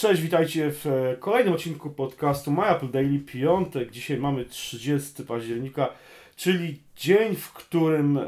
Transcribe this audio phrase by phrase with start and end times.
[0.00, 3.90] Cześć, witajcie w e, kolejnym odcinku podcastu My Apple Daily, piątek.
[3.90, 5.88] Dzisiaj mamy 30 października,
[6.36, 8.22] czyli dzień, w którym e,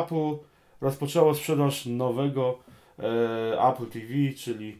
[0.00, 0.36] Apple
[0.80, 2.58] rozpoczęło sprzedaż nowego
[2.98, 4.78] e, Apple TV, czyli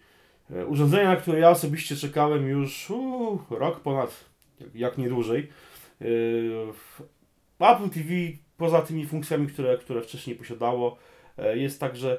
[0.51, 4.25] e, urządzenia, na które ja osobiście czekałem już uu, rok ponad,
[4.61, 5.49] jak, jak nie dłużej.
[7.61, 8.09] E, Apple TV
[8.57, 10.97] poza tymi funkcjami, które, które wcześniej posiadało,
[11.39, 12.19] e, jest także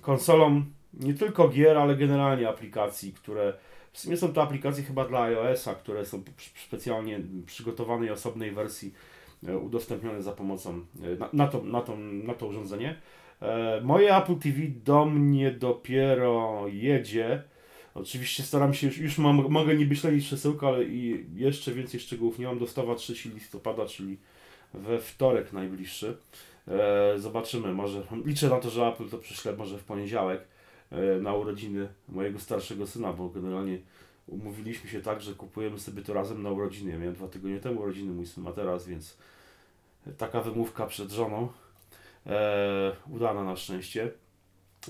[0.00, 0.62] konsolą
[0.94, 3.52] nie tylko gier, ale generalnie aplikacji, które
[3.92, 6.22] w sumie są to aplikacje chyba dla iOS-a, które są
[6.66, 8.94] specjalnie przygotowanej osobnej wersji
[9.48, 12.96] e, udostępnione za pomocą e, na, na, to, na, to, na to urządzenie.
[13.42, 17.42] E, Moje Apple TV do mnie dopiero jedzie.
[17.94, 22.38] Oczywiście staram się, już, już mam, mogę niby śledzić przesyłkę, ale i jeszcze więcej szczegółów
[22.38, 22.58] nie mam.
[22.58, 24.18] Dostawa 3 listopada, czyli
[24.74, 26.16] we wtorek najbliższy.
[27.16, 30.40] Zobaczymy, może liczę na to, że Apple to przyśle może w poniedziałek
[31.20, 33.78] na urodziny mojego starszego syna, bo generalnie
[34.26, 36.90] umówiliśmy się tak, że kupujemy sobie to razem na urodziny.
[36.90, 39.16] Ja miałem dwa tygodnie temu urodziny, mój syn ma teraz, więc
[40.18, 41.48] taka wymówka przed żoną.
[42.26, 44.10] E, udana na szczęście.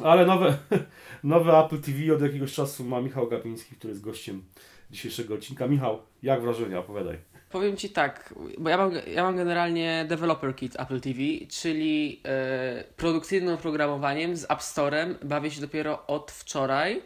[0.05, 0.59] Ale nowe,
[1.25, 4.42] nowe Apple TV od jakiegoś czasu ma Michał Gapiński, który jest gościem
[4.91, 5.67] dzisiejszego odcinka.
[5.67, 6.79] Michał, jak wrażenia?
[6.79, 7.30] Opowiadaj.
[7.51, 12.84] Powiem Ci tak, bo ja mam, ja mam generalnie Developer Kit Apple TV, czyli e,
[12.97, 17.03] produkcyjnym oprogramowaniem z App Storem bawię się dopiero od wczoraj.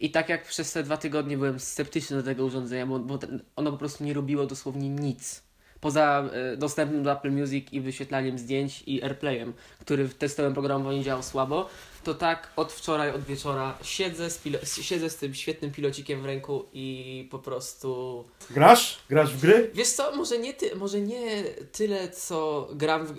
[0.00, 3.18] I tak jak przez te dwa tygodnie byłem sceptyczny do tego urządzenia, bo, bo
[3.56, 5.42] ono po prostu nie robiło dosłownie nic.
[5.80, 11.02] Poza e, dostępem do Apple Music i wyświetlaniem zdjęć i AirPlayem, który w testowym programowaniu
[11.02, 11.68] działał słabo,
[12.04, 16.24] to tak od wczoraj, od wieczora siedzę z, pilo- siedzę z tym świetnym pilocikiem w
[16.24, 18.98] ręku i po prostu Grasz?
[19.08, 19.70] Grasz w gry?
[19.74, 23.14] Wiesz co, może nie, ty, może nie tyle, co gram w...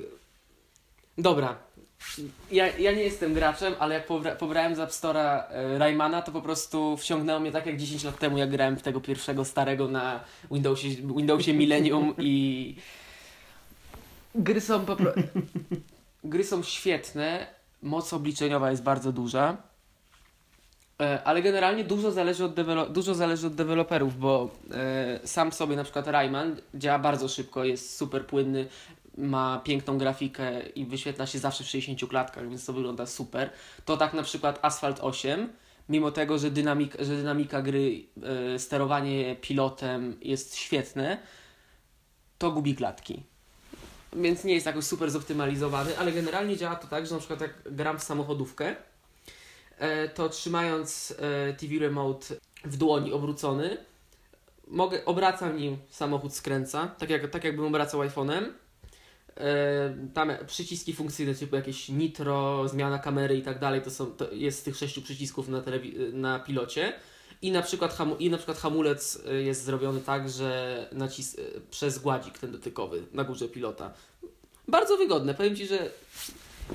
[1.18, 1.58] Dobra,
[2.52, 6.32] ja, ja nie jestem graczem, ale jak pobra, pobrałem z App Store'a e, Raymana, to
[6.32, 9.88] po prostu wciągnęło mnie tak jak 10 lat temu, jak grałem w tego pierwszego starego
[9.88, 10.20] na
[10.52, 12.76] Windowsie, Windowsie Millennium i...
[14.36, 15.12] Gry są po pro...
[16.24, 17.48] Gry są świetne,
[17.82, 19.58] moc obliczeniowa jest bardzo duża.
[21.02, 22.56] E, Ale generalnie dużo zależy od,
[22.92, 27.98] dużo zależy od deweloperów, bo e, sam sobie na przykład Rayman działa bardzo szybko, jest
[27.98, 28.68] super płynny,
[29.22, 33.50] ma piękną grafikę i wyświetla się zawsze w 60 klatkach, więc to wygląda super.
[33.86, 35.50] To tak na przykład Asphalt 8,
[35.90, 38.04] mimo tego, że, dynamik, że dynamika gry,
[38.56, 41.18] e, sterowanie pilotem jest świetne,
[42.38, 43.24] to gubi klatki.
[44.14, 47.54] Więc nie jest jakoś super zoptymalizowany, ale generalnie działa to tak, że na przykład jak
[47.66, 48.76] gram w samochodówkę,
[49.78, 52.26] e, to trzymając e, TV Remote
[52.66, 53.78] w dłoni obrócony,
[54.68, 58.44] mogę, obracam nim samochód skręca, tak, jak, tak jakbym obracał iPhone'em.
[59.38, 64.32] E, Tam przyciski funkcyjne typu jakieś nitro, zmiana kamery i tak dalej, to, są, to
[64.32, 66.94] jest z tych sześciu przycisków na, telewi- na pilocie.
[67.42, 71.62] I na, przykład hamu- I na przykład hamulec e, jest zrobiony tak, że nacis- e,
[71.72, 73.94] przez gładzik ten dotykowy na górze pilota.
[74.68, 75.34] Bardzo wygodne.
[75.34, 75.90] Powiem Ci, że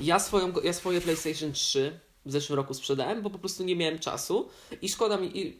[0.01, 3.99] ja, swoją, ja swoje PlayStation 3 w zeszłym roku sprzedałem, bo po prostu nie miałem
[3.99, 4.49] czasu
[4.81, 5.57] i szkoda mi, i,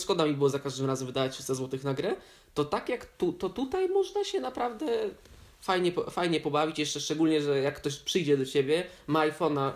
[0.00, 2.16] szkoda mi było za każdym razem wydawać 300 zł na grę,
[2.54, 4.86] to tak jak tu, to tutaj można się naprawdę
[5.60, 9.72] fajnie, fajnie pobawić, jeszcze szczególnie, że jak ktoś przyjdzie do Ciebie, ma iPhone'a,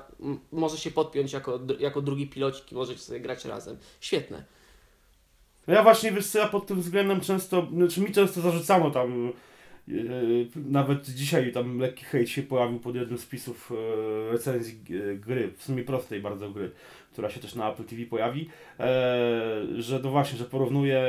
[0.52, 3.76] może się podpiąć jako, jako drugi pilocik i możecie sobie grać razem.
[4.00, 4.44] Świetne.
[5.66, 9.32] Ja właśnie, wiesz co, ja pod tym względem często, znaczy mi często zarzucano tam,
[9.88, 9.92] e,
[10.56, 15.52] nawet dzisiaj tam lekki hejt się pojawił pod jednym z wpisów e, recenzji g- gry,
[15.56, 16.70] w sumie prostej bardzo gry,
[17.12, 18.48] która się też na Apple TV pojawi,
[19.76, 21.02] że no właśnie, że porównuje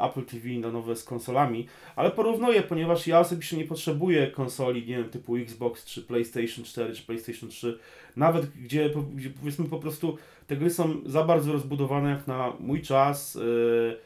[0.00, 1.66] Apple TV na nowe z konsolami,
[1.96, 6.94] ale porównuję, ponieważ ja osobiście nie potrzebuję konsoli, nie wiem, typu Xbox, czy PlayStation 4,
[6.94, 7.78] czy PlayStation 3,
[8.16, 12.82] nawet gdzie, gdzie powiedzmy po prostu te gry są za bardzo rozbudowane jak na mój
[12.82, 13.96] czas, yy,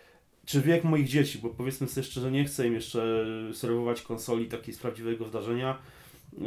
[0.46, 4.74] czy wiek moich dzieci, bo powiedzmy sobie szczerze, nie chcę im jeszcze serwować konsoli takiej
[4.74, 5.78] z prawdziwego zdarzenia
[6.38, 6.46] yy,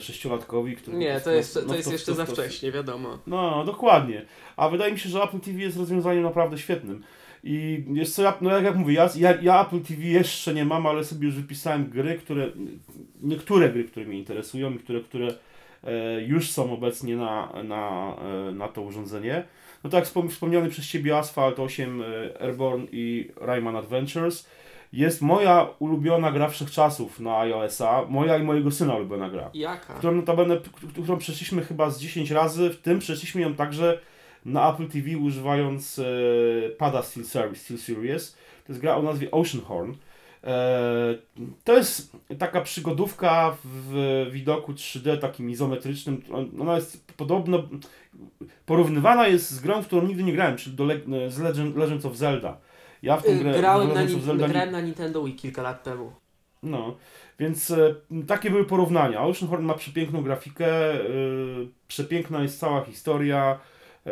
[0.00, 0.96] sześciolatkowi, który...
[0.96, 3.18] Nie, to jest, no- to no jest to- jeszcze to- za wcześnie, wiadomo.
[3.26, 4.26] No, dokładnie.
[4.56, 7.02] A wydaje mi się, że Apple TV jest rozwiązaniem naprawdę świetnym.
[7.44, 10.64] I jest co, ja, no jak, jak mówię, ja, ja, ja Apple TV jeszcze nie
[10.64, 12.48] mam, ale sobie już wypisałem gry, które,
[13.22, 15.34] niektóre gry, które mnie interesują i które, które
[15.84, 18.16] e, już są obecnie na, na,
[18.48, 19.42] e, na to urządzenie.
[19.84, 22.06] No tak, wspom- wspomniany przez Ciebie Asphalt 8, e,
[22.42, 24.46] Airborne i Rayman Adventures
[24.92, 29.94] jest moja ulubiona gra wszechczasów na iOS-a, moja i mojego syna ulubiona gra Jaka?
[29.94, 30.56] którą notabene,
[31.02, 33.98] którą przeszliśmy chyba z 10 razy, w tym przeszliśmy ją także
[34.44, 36.04] na Apple TV używając e,
[36.70, 38.32] pada Steel, Series, Steel Series.
[38.66, 39.94] To jest gra o nazwie Oceanhorn.
[40.44, 41.14] E,
[41.64, 46.22] to jest taka przygodówka w widoku 3D takim izometrycznym.
[46.60, 47.68] Ona jest podobno
[48.66, 51.00] porównywana jest z grą, w którą nigdy nie grałem, czyli do Le
[51.30, 52.56] z Legend, Legends of Zelda.
[53.02, 56.12] Ja w tę grę grałem, na, Zelda grałem na Nintendo Wii kilka lat temu.
[56.62, 56.96] No,
[57.38, 57.94] więc e,
[58.26, 59.22] takie były porównania.
[59.22, 61.04] Oceanhorn ma przepiękną grafikę, e,
[61.88, 63.58] przepiękna jest cała historia,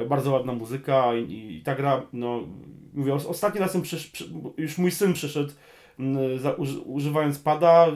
[0.09, 2.41] bardzo ładna muzyka i, i ta gra, no
[2.95, 3.83] mówię, ostatni razem
[4.57, 5.53] już mój syn przyszedł
[6.37, 6.53] za,
[6.85, 7.87] używając pada,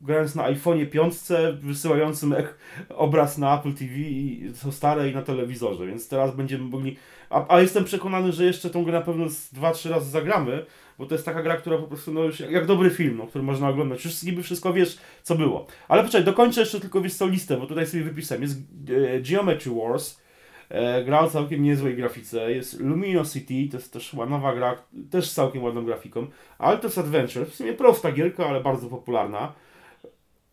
[0.00, 1.14] grając na iPhone'ie 5,
[1.60, 2.34] wysyłającym
[2.88, 6.96] obraz na Apple TV i są stare i na telewizorze, więc teraz będziemy mogli.
[7.30, 10.66] A, a jestem przekonany, że jeszcze tą grę na pewno 2-3 razy zagramy,
[10.98, 13.26] bo to jest taka gra, która po prostu no już jak, jak dobry film, no,
[13.26, 14.04] który można oglądać.
[14.04, 15.66] Już niby wszystko wiesz, co było.
[15.88, 18.42] Ale poczekaj, dokończę jeszcze tylko wiesz co listę, bo tutaj sobie wypisałem.
[18.42, 20.20] Jest e, Geometry Wars,
[20.74, 22.52] e, gra o całkiem niezłej grafice.
[22.52, 24.76] Jest Luminosity, to jest też chyba nowa gra,
[25.10, 26.26] też z całkiem ładną grafiką.
[26.58, 29.52] Altos Adventure, w sumie prosta gierka, ale bardzo popularna.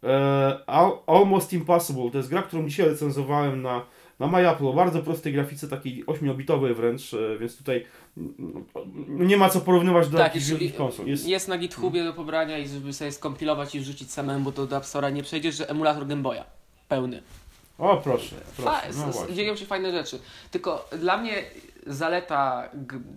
[0.03, 0.59] E,
[1.07, 3.85] Almost Impossible to jest gra, którą dzisiaj recenzowałem na,
[4.19, 7.85] na MyApple o bardzo prostej grafice, takiej 8-bitowej wręcz, e, więc tutaj
[8.17, 11.05] mm, nie ma co porównywać do tak, jakichś konsol.
[11.05, 14.67] Jest, jest na GitHubie do pobrania i żeby sobie skompilować i wrzucić samemu, bo to
[14.67, 16.43] do App Store'a nie przejdziesz, że emulator Game Boya
[16.87, 17.21] pełny.
[17.81, 18.35] O, proszę.
[18.57, 18.89] proszę.
[19.27, 20.19] no dzieją się fajne rzeczy.
[20.51, 21.43] Tylko dla mnie
[21.87, 22.69] zaleta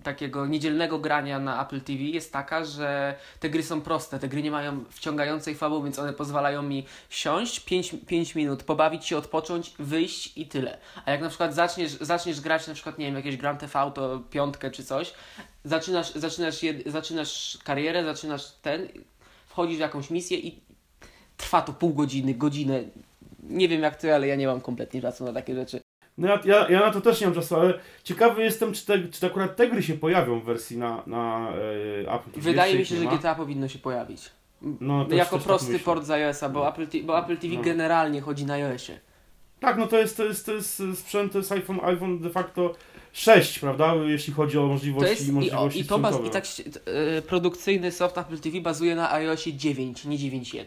[0.02, 4.42] takiego niedzielnego grania na Apple TV jest taka, że te gry są proste, te gry
[4.42, 9.74] nie mają wciągającej fabuły, więc one pozwalają mi siąść 5, 5 minut, pobawić się, odpocząć,
[9.78, 10.78] wyjść i tyle.
[11.04, 14.22] A jak na przykład zaczniesz, zaczniesz grać na przykład, nie wiem, jakieś Grand Theft Auto,
[14.30, 15.14] piątkę czy coś,
[15.64, 18.88] zaczynasz, zaczynasz, jed, zaczynasz karierę, zaczynasz ten,
[19.46, 20.60] wchodzisz w jakąś misję i
[21.36, 22.84] trwa to pół godziny, godzinę.
[23.48, 25.80] Nie wiem jak ty, ale ja nie mam kompletnie czasu na takie rzeczy.
[26.18, 29.08] No ja, ja, ja na to też nie mam czasu, ale ciekawy jestem, czy, te,
[29.08, 31.52] czy akurat te gry się pojawią w wersji na, na
[32.06, 32.50] e, Apple TV.
[32.50, 34.30] Wydaje mi się, że GTA powinno się pojawić.
[34.80, 37.62] No, jako prosty tak port z iOS-a, bo, Apple, bo Apple TV no.
[37.62, 39.00] generalnie chodzi na iOSie.
[39.60, 42.74] Tak, no to jest, to jest, to jest sprzęt, to jest iPhone, iPhone de facto
[43.12, 46.30] 6, prawda, jeśli chodzi o możliwości, to jest, możliwości i, o, i, to baz, i
[46.30, 46.44] tak
[46.86, 50.64] e, produkcyjny soft Apple TV bazuje na iOSie 9, nie 9.1.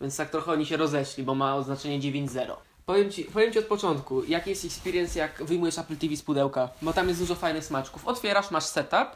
[0.00, 2.56] Więc tak trochę oni się rozeszli, bo ma oznaczenie 9.0.
[2.86, 6.68] Powiem ci, powiem ci od początku, jaki jest experience, jak wyjmujesz Apple TV z pudełka,
[6.82, 8.06] bo tam jest dużo fajnych smaczków.
[8.06, 9.08] Otwierasz, masz setup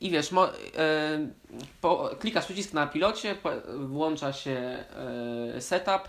[0.00, 0.52] i wiesz, mo, yy,
[1.80, 4.84] po, klikasz przycisk na pilocie, po, włącza się
[5.54, 6.08] yy, setup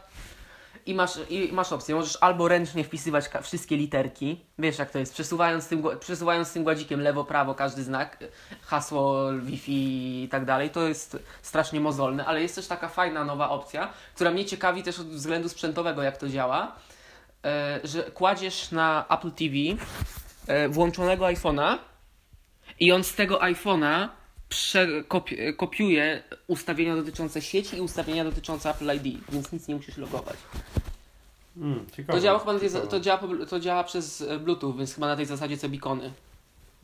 [0.85, 1.95] i masz, i masz opcję.
[1.95, 7.01] Możesz albo ręcznie wpisywać wszystkie literki, wiesz jak to jest, przesuwając tym, przesuwając tym gładzikiem
[7.01, 8.17] lewo, prawo każdy znak,
[8.61, 10.69] hasło, Wi-Fi i tak dalej.
[10.69, 14.99] To jest strasznie mozolne, ale jest też taka fajna nowa opcja, która mnie ciekawi też
[14.99, 16.75] od względu sprzętowego, jak to działa
[17.45, 19.55] E, że kładziesz na Apple TV
[20.47, 21.77] e, włączonego iPhone'a
[22.79, 24.09] i on z tego iPhone'a
[25.57, 30.37] kopiuje ustawienia dotyczące sieci i ustawienia dotyczące Apple ID, więc nic nie musisz logować.
[31.57, 33.19] Mm, ciekawe, to, działa chyba tej, to, działa,
[33.49, 36.13] to działa przez e, Bluetooth, więc chyba na tej zasadzie co bikony.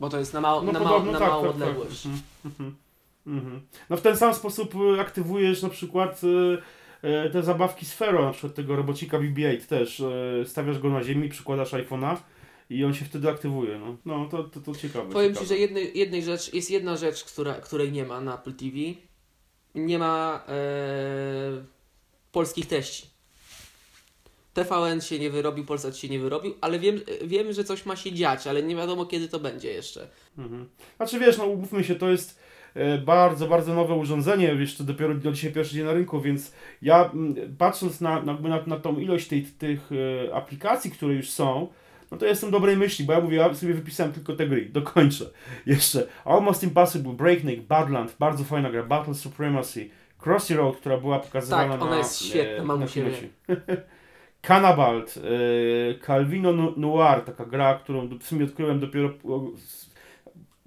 [0.00, 1.68] Bo to jest na, mało, no, na, mało, na tak, małą tak, tak.
[1.68, 2.02] odległość.
[2.42, 2.52] Tak.
[3.90, 6.20] No w ten sam sposób aktywujesz na przykład
[7.02, 11.04] E, te zabawki z Fero, na przykład tego robocika BB-8 też, e, stawiasz go na
[11.04, 12.16] ziemi, przykładasz iPhone'a
[12.70, 13.78] i on się wtedy aktywuje.
[13.78, 15.12] No, no to, to, to ciekawe.
[15.12, 15.46] Powiem ciekawe.
[15.46, 18.76] Ci, że jednej, jednej rzecz, jest jedna rzecz, która, której nie ma na Apple TV.
[19.74, 20.52] Nie ma e,
[22.32, 23.06] polskich treści.
[24.64, 28.12] TVN się nie wyrobił, Polsat się nie wyrobił, ale wiem, wiem, że coś ma się
[28.12, 30.08] dziać, ale nie wiadomo kiedy to będzie jeszcze.
[30.38, 30.68] Mhm.
[30.96, 32.38] Znaczy wiesz, no umówmy się, to jest
[32.78, 37.10] E, bardzo, bardzo nowe urządzenie, jeszcze dopiero do dzisiaj pierwszy dzień na rynku, więc ja
[37.58, 39.90] patrząc na, na, na, na tą ilość tej, tych
[40.28, 41.68] e, aplikacji, które już są,
[42.10, 45.30] no to jestem dobrej myśli, bo ja mówię, ja sobie wypisałem tylko te gry, dokończę
[45.66, 46.06] jeszcze.
[46.24, 49.90] Almost Impossible, Breakneck, Badland, bardzo fajna gra, Battle Supremacy,
[50.24, 51.98] Crossy Road, która była pokazywana tak, ona na...
[51.98, 53.12] jest świetna, mam siebie.
[54.42, 59.10] Cannabalt, e, Calvino Noir, taka gra, którą w sumie odkryłem dopiero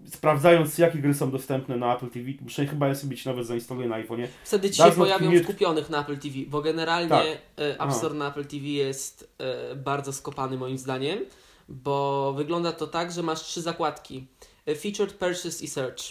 [0.07, 4.03] sprawdzając jakie gry są dostępne na Apple TV, muszę chyba ja sobie nawet zainstaluję na
[4.03, 4.27] iPhone'ie.
[4.43, 7.25] Wtedy ci się pojawią w kupionych na Apple TV, bo generalnie tak.
[7.57, 11.19] E, App Store na Apple TV jest e, bardzo skopany moim zdaniem,
[11.69, 14.27] bo wygląda to tak, że masz trzy zakładki.
[14.79, 16.03] Featured, Purchase i Search.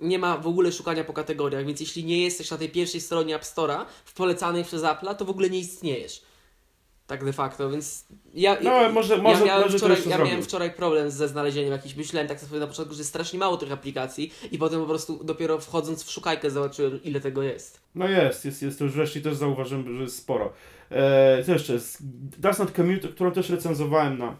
[0.00, 3.34] Nie ma w ogóle szukania po kategoriach, więc jeśli nie jesteś na tej pierwszej stronie
[3.34, 6.22] App Store'a, w polecanej przez Apple'a, to w ogóle nie istniejesz.
[7.06, 10.70] Tak de facto, więc ja, no, może, może, ja, miałem, może wczoraj, ja miałem wczoraj
[10.70, 14.32] problem ze znalezieniem jakichś, myślałem tak sobie na początku, że jest strasznie mało tych aplikacji
[14.52, 17.80] i potem po prostu dopiero wchodząc w szukajkę zobaczyłem ile tego jest.
[17.94, 20.52] No jest, jest, jest to już wreszcie też zauważyłem, że jest sporo.
[20.90, 22.02] Eee, co jeszcze jest?
[22.58, 24.36] Not Commute, którą też recenzowałem na,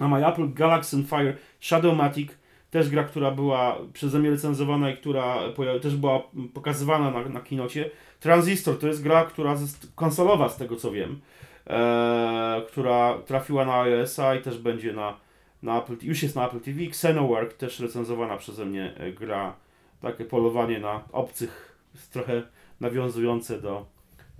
[0.00, 2.30] na My Apple, Galaxy Fire, Shadowmatic,
[2.70, 5.38] też gra, która była przeze mnie recenzowana i która
[5.82, 6.22] też była
[6.54, 7.90] pokazywana na, na kinocie.
[8.20, 11.20] Transistor to jest gra, która jest konsolowa z tego co wiem,
[11.66, 15.16] e, która trafiła na iOS-a i też będzie na,
[15.62, 16.82] na Apple, już jest na Apple TV.
[16.82, 19.56] Xenowork też recenzowana przeze mnie e, gra,
[20.00, 21.78] takie polowanie na obcych,
[22.12, 22.42] trochę
[22.80, 23.86] nawiązujące do,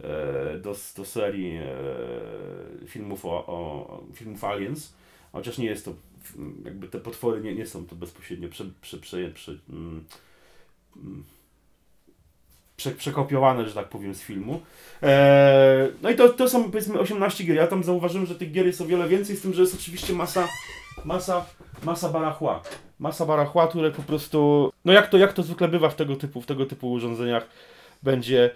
[0.03, 1.67] e, do, do serii e,
[2.87, 4.95] filmów o, o filmów Aliens,
[5.33, 5.95] chociaż nie jest to
[6.65, 10.05] jakby te potwory nie, nie są to bezpośrednio prze, prze, prze, prze, mm,
[10.97, 11.25] mm,
[12.77, 14.61] prze, przekopiowane, że tak powiem, z filmu.
[15.03, 17.57] E, no i to, to są powiedzmy 18 gier.
[17.57, 20.13] Ja tam zauważyłem, że tych gier jest o wiele więcej, z tym, że jest oczywiście
[20.13, 20.49] masa,
[21.05, 21.45] masa,
[21.83, 22.63] masa barachła.
[22.99, 26.41] Masa barachła, które po prostu, no jak to, jak to zwykle bywa w tego typu,
[26.41, 27.49] w tego typu urządzeniach,
[28.03, 28.51] będzie,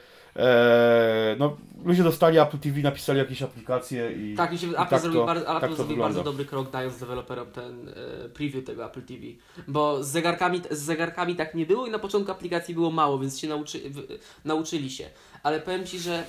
[1.39, 5.01] no ludzie dostali Apple TV, napisali jakieś aplikacje i Tak, mi się, i Apple tak
[5.01, 8.87] zrobił, to- bardzo, Apple tak zrobił bardzo dobry krok, dając deweloperom ten e, preview tego
[8.87, 9.23] Apple TV.
[9.69, 13.39] Bo z zegarkami, z zegarkami tak nie było i na początku aplikacji było mało, więc
[13.39, 15.11] się nauczy, w, nauczyli się.
[15.43, 16.25] Ale powiem Ci, że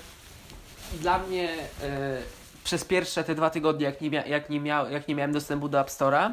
[1.01, 1.49] dla mnie
[1.83, 2.21] e,
[2.63, 5.69] przez pierwsze te dwa tygodnie, jak nie, mia, jak nie, miał, jak nie miałem dostępu
[5.69, 6.31] do App Store'a,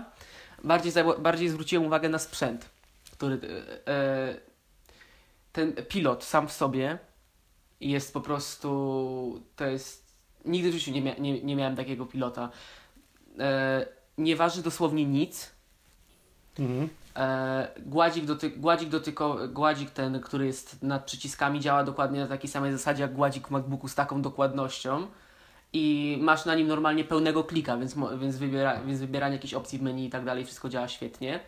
[0.65, 2.71] bardziej, bardziej zwróciłem uwagę na sprzęt,
[3.13, 4.37] który e, e,
[5.53, 6.99] ten pilot sam w sobie
[7.81, 10.07] jest po prostu, to jest,
[10.45, 12.51] nigdy w życiu nie, mia, nie, nie miałem takiego pilota.
[13.39, 13.87] E,
[14.19, 15.51] nie waży dosłownie nic.
[16.59, 16.89] Mhm.
[17.17, 22.51] E, gładzik, doty, gładzik, dotyko, gładzik ten, który jest nad przyciskami, działa dokładnie na takiej
[22.51, 25.07] samej zasadzie jak gładzik w MacBooku z taką dokładnością.
[25.73, 29.83] I masz na nim normalnie pełnego klika, więc, więc, wybiera, więc wybieranie jakichś opcji w
[29.83, 31.41] menu i tak dalej, wszystko działa świetnie.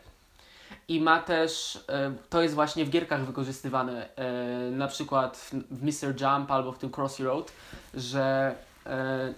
[0.89, 6.21] I ma też, e, to jest właśnie w gierkach wykorzystywane, e, na przykład w, Mr.
[6.21, 7.53] Jump albo w tym Crossy Road,
[7.95, 8.55] że
[8.87, 9.35] e,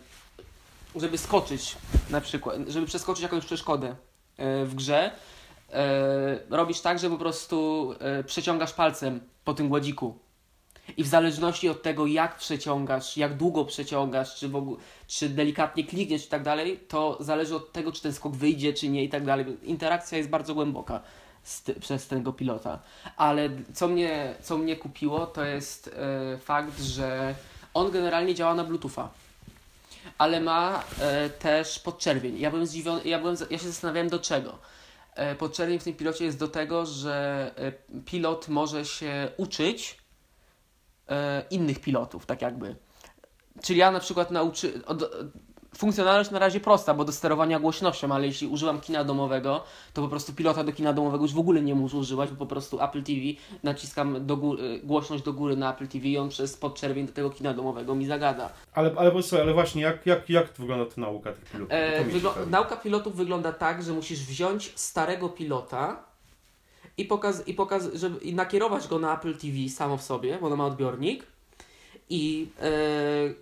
[0.97, 1.77] żeby skoczyć
[2.11, 3.95] na przykład, żeby przeskoczyć jakąś przeszkodę
[4.65, 5.11] w grze,
[6.51, 7.95] robisz tak, że po prostu
[8.27, 10.19] przeciągasz palcem po tym gładziku.
[10.97, 15.85] I w zależności od tego, jak przeciągasz, jak długo przeciągasz, czy, w ogóle, czy delikatnie
[15.85, 19.09] klikniesz i tak dalej, to zależy od tego, czy ten skok wyjdzie, czy nie i
[19.09, 19.47] tak dalej.
[19.63, 21.03] Interakcja jest bardzo głęboka
[21.81, 22.79] przez tego pilota.
[23.17, 25.89] Ale co mnie, co mnie kupiło, to jest
[26.35, 27.35] e, fakt, że
[27.75, 29.11] on generalnie działa na Bluetootha.
[30.19, 32.39] Ale ma e, też podczerwień.
[32.39, 34.59] Ja byłem zdziwiony, ja, byłem, ja się zastanawiałem do czego.
[35.15, 39.99] E, podczerwień w tym pilocie jest do tego, że e, pilot może się uczyć
[41.09, 42.77] e, innych pilotów, tak jakby.
[43.63, 44.87] Czyli ja na przykład nauczy...
[44.87, 45.11] Od,
[45.77, 50.09] funkcjonalność na razie prosta, bo do sterowania głośnością, ale jeśli używam kina domowego, to po
[50.09, 53.03] prostu pilota do kina domowego już w ogóle nie muszę używać, bo po prostu Apple
[53.03, 53.21] TV
[53.63, 57.31] naciskam do góry, głośność do góry na Apple TV i on przez podczerwień do tego
[57.31, 58.51] kina domowego mi zagada.
[58.75, 59.13] Ale, ale,
[59.43, 61.73] ale właśnie, jak, jak, jak wygląda ta nauka tych pilotów?
[61.73, 65.97] E, nauka pilotów wygląda tak, że musisz wziąć starego pilota
[66.97, 70.47] i, pokaz- i, pokaz- żeby- i nakierować go na Apple TV samo w sobie, bo
[70.47, 71.25] ono ma odbiornik
[72.11, 72.49] i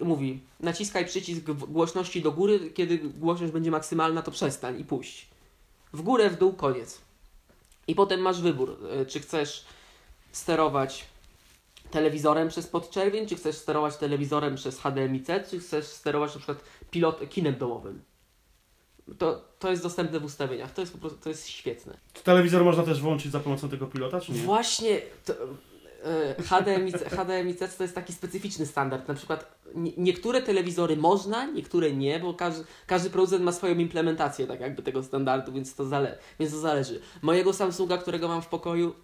[0.00, 5.28] e, mówi naciskaj przycisk głośności do góry, kiedy głośność będzie maksymalna to przestań i puść.
[5.92, 7.00] W górę, w dół, koniec.
[7.86, 9.64] I potem masz wybór, e, czy chcesz
[10.32, 11.04] sterować
[11.90, 17.28] telewizorem przez podczerwień, czy chcesz sterować telewizorem przez HDMI-C, czy chcesz sterować na przykład pilot
[17.30, 18.02] kinem domowym.
[19.18, 20.72] To, to jest dostępne w ustawieniach.
[20.72, 21.96] To jest po prostu to jest świetne.
[22.12, 24.40] Czy telewizor można też włączyć za pomocą tego pilota, czy nie?
[24.40, 25.34] Właśnie to,
[26.04, 29.08] e, HDMI, HDMI-C to jest taki specyficzny standard.
[29.08, 34.46] Na przykład nie, niektóre telewizory można, niektóre nie, bo każdy, każdy producent ma swoją implementację
[34.46, 37.00] tak jakby tego standardu, więc to, zale, więc to zależy.
[37.22, 38.94] Mojego Samsunga, którego mam w pokoju,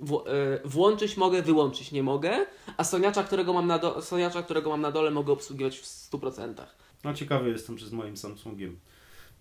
[0.00, 2.46] w, e, włączyć mogę, wyłączyć nie mogę,
[2.76, 6.54] a Soniacza, którego mam na, do, Soniacza, którego mam na dole mogę obsługiwać w 100%.
[7.04, 8.78] No ciekawy jestem, czy z moim Samsungiem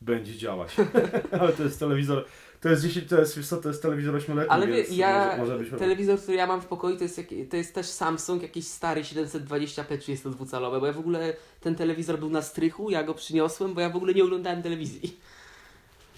[0.04, 0.76] będzie działać.
[1.40, 2.26] ale to jest telewizor,
[2.62, 6.20] to jest 10, to jest, to jest telewizor 8-letni, Ale wie, ja, może, może telewizor,
[6.20, 10.80] który ja mam w pokoju, to jest, to jest też Samsung, jakiś stary 720p 32-calowy,
[10.80, 13.96] bo ja w ogóle ten telewizor był na strychu, ja go przyniosłem, bo ja w
[13.96, 15.18] ogóle nie oglądałem telewizji.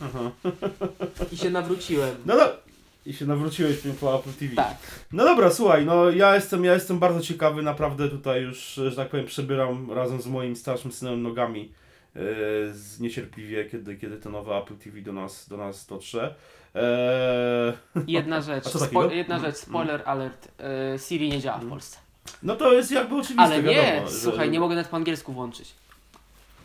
[0.01, 0.31] Aha.
[1.33, 2.15] I się nawróciłem.
[2.25, 2.65] No do...
[3.05, 4.55] I się nawróciłeś po Apple TV.
[4.55, 4.77] Tak.
[5.11, 9.09] No dobra, słuchaj, no ja jestem, ja jestem bardzo ciekawy, naprawdę tutaj już, że tak
[9.09, 11.71] powiem, przebieram razem z moim starszym synem nogami
[12.15, 12.21] yy,
[12.73, 16.35] z niecierpliwie, kiedy, kiedy to nowe Apple TV do nas, do nas dotrze.
[16.75, 16.83] Eee,
[18.17, 20.47] Jedna rzecz, spo, jedna Mm, rzecz, spoiler alert,
[20.95, 21.69] y, Siri nie działa w Mm.
[21.71, 21.97] Polsce.
[22.43, 24.07] no to jest jakby oczywiste, Ale nie, wiadomo.
[24.07, 25.71] że- słuchaj, nie mogę nawet po angielsku włączyć.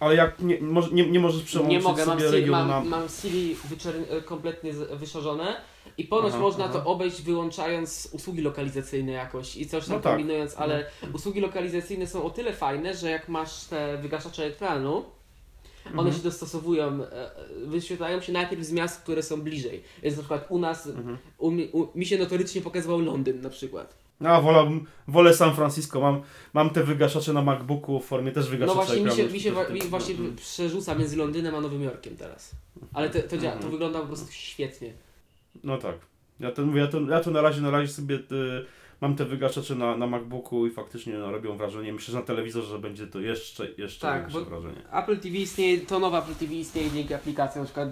[0.00, 2.90] Ale jak nie, może, nie, nie możesz przełączyć Nie mogę, mam sobie Siri, regionu mam,
[2.90, 2.96] na...
[2.96, 5.56] mam Siri wyczer- y, kompletnie wyszorzone
[5.98, 6.72] i ponoć Aha, można aha.
[6.72, 10.12] to obejść wyłączając usługi lokalizacyjne jakoś i coś tam No tak.
[10.12, 15.04] kombinując, ale usługi lokalizacyjne są o tyle fajne, że jak masz te wygaszacze ekranu,
[15.86, 16.16] One Mhm.
[16.16, 17.30] się dostosowują, e,
[17.66, 19.82] wyświetlają się najpierw z miast, które są bliżej.
[20.02, 21.18] Więc na przykład u nas, Mhm.
[21.38, 23.94] u, mi- u, mi się notorycznie pokazywał Londyn na przykład.
[24.20, 26.00] No, wolałbym, wolę San Francisco.
[26.00, 26.22] Mam,
[26.52, 29.52] mam te wygaszacze na MacBooku w formie też No wygaszacza właśnie mi się, mi się
[29.52, 30.36] wa- mi to- właśnie mhm.
[30.36, 32.50] przerzuca między Londynem a Nowym Jorkiem teraz.
[32.92, 33.70] Ale to, to, dzia- to Mhm.
[33.70, 34.92] wygląda po prostu świetnie.
[35.64, 35.94] No tak.
[36.40, 38.20] Ja to mówię, ja to, ja to na razie na razie sobie y,
[39.00, 41.92] mam te wygaszacze na, na MacBooku i faktycznie no, robią wrażenie.
[41.92, 44.82] Myślę, że na telewizorze będzie to jeszcze, jeszcze Tak, większe wrażenie.
[44.92, 47.88] Apple TV istnieje, to nowa Apple TV istnieje dzięki aplikacji, na przykład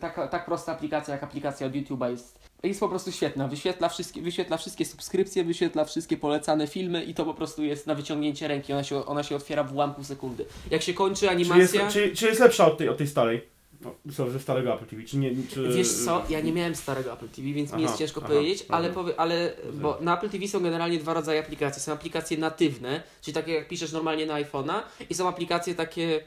[0.00, 3.48] taka, tak prosta aplikacja jak aplikacja od YouTube'a jest, jest po prostu świetna.
[3.48, 7.94] Wyświetla wszystkie, wyświetla wszystkie subskrypcje, wyświetla wszystkie polecane filmy i to po prostu jest na
[7.94, 8.72] wyciągnięcie ręki.
[8.72, 10.44] Ona się, ona się otwiera w ułamku sekundy.
[10.70, 11.90] Jak się kończy Czy jest, animacja...
[11.90, 13.59] czy, czy jest lepsza od tej, od tej starej?
[14.06, 15.30] Ze starego Apple TV, czy nie?
[15.50, 15.68] Czy...
[15.68, 18.66] Wiesz co, ja nie miałem starego Apple TV, więc mi Aha, jest ciężko aha, powiedzieć,
[18.68, 19.02] ale, dobra.
[19.02, 21.82] powie, ale bo na Apple TV są generalnie dwa rodzaje aplikacji.
[21.82, 26.20] Są aplikacje natywne, czyli takie jak piszesz normalnie na iPhone'a i są aplikacje takie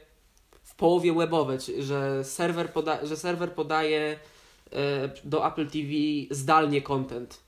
[0.64, 4.20] w połowie webowe, czy, że, serwer poda, że serwer podaje
[4.72, 5.90] e, do Apple TV
[6.32, 7.40] zdalnie content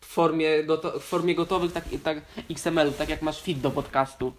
[0.00, 4.32] w formie, goto, w formie gotowych tak, tak XML, tak jak masz feed do podcastu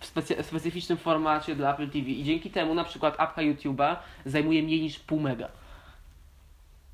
[0.00, 3.96] w specy, specyficznym formacie dla Apple TV i dzięki temu na przykład apka YouTube'a
[4.26, 5.48] zajmuje mniej niż pół mega.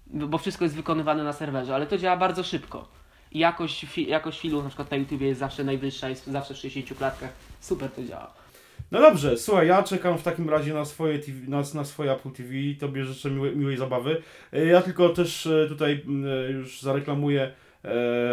[0.07, 2.89] Bo wszystko jest wykonywane na serwerze, ale to działa bardzo szybko.
[3.33, 6.57] I jakość, fi, jakość filmu na przykład na YouTube jest zawsze najwyższa, jest zawsze w
[6.57, 7.31] 60 klatkach.
[7.61, 8.33] Super to działa.
[8.91, 12.31] No dobrze, słuchaj, ja czekam w takim razie na swoje, TV, na, na swoje Apple
[12.31, 12.51] TV.
[12.81, 14.23] Tobie życzę miłej, miłej zabawy.
[14.53, 16.05] E, Ja tylko też e, tutaj
[16.49, 17.53] e, już zareklamuję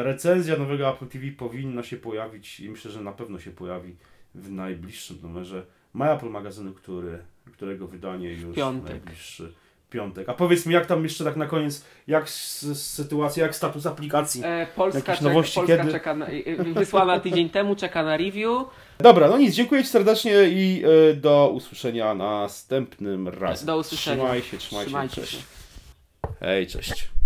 [0.03, 3.95] recenzja nowego Apple TV powinna się pojawić i myślę, że na pewno się pojawi
[4.35, 5.65] w najbliższym numerze
[5.99, 7.19] Apple magazynu, który,
[7.53, 8.89] którego wydanie już Piątek.
[8.91, 9.53] najbliższy
[9.89, 10.29] piątek.
[10.29, 14.41] A powiedz mi, jak tam jeszcze tak na koniec, jak sytuacja, jak status aplikacji?
[14.45, 15.91] E, Polska, Jakieś czeka, nowości Polska kiedy?
[15.91, 18.63] czeka na, e, wysłana tydzień temu, czeka na review.
[18.99, 23.65] Dobra, no nic, dziękuję Ci serdecznie i e, do usłyszenia następnym razem.
[23.65, 24.23] Do usłyszenia.
[24.23, 25.33] Trzymaj się, trzymaj Trzymajcie się, cześć.
[25.33, 25.43] się.
[26.39, 27.16] Hej, cześć.